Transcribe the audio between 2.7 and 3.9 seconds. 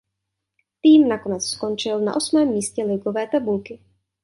ligové tabulky.